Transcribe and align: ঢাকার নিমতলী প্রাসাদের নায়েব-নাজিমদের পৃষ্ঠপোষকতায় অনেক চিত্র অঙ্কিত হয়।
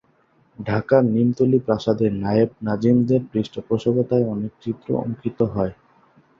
ঢাকার 0.59 1.03
নিমতলী 1.07 1.59
প্রাসাদের 1.59 2.11
নায়েব-নাজিমদের 2.15 3.21
পৃষ্ঠপোষকতায় 3.31 4.25
অনেক 4.25 4.51
চিত্র 4.61 4.87
অঙ্কিত 4.97 5.39
হয়। 5.53 5.73